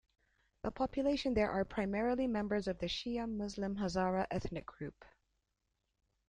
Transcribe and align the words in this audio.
The 0.63 0.71
population 0.71 1.35
there 1.35 1.51
are 1.51 1.63
primarily 1.63 2.25
members 2.25 2.67
of 2.67 2.79
the 2.79 2.87
Shia 2.87 3.29
Muslim 3.31 3.75
Hazara 3.75 4.25
ethnic 4.31 4.65
group. 4.65 4.95